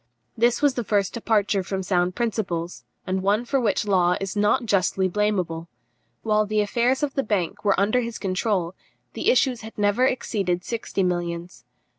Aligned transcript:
This 0.35 0.63
was 0.63 0.73
the 0.73 0.83
first 0.83 1.13
departure 1.13 1.61
from 1.61 1.83
sound 1.83 2.15
principles, 2.15 2.83
and 3.05 3.21
one 3.21 3.45
for 3.45 3.61
which 3.61 3.85
Law 3.85 4.17
is 4.19 4.35
not 4.35 4.65
justly 4.65 5.07
blameable. 5.07 5.67
While 6.23 6.47
the 6.47 6.59
affairs 6.61 7.03
of 7.03 7.13
the 7.13 7.21
bank 7.21 7.63
were 7.63 7.79
under 7.79 8.01
his 8.01 8.17
control, 8.17 8.73
the 9.13 9.29
issues 9.29 9.61
had 9.61 9.77
never 9.77 10.07
exceeded 10.07 10.63
sixty 10.63 11.03
millions. 11.03 11.65